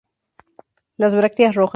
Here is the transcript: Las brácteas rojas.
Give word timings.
Las 0.97 1.13
brácteas 1.13 1.53
rojas. 1.53 1.69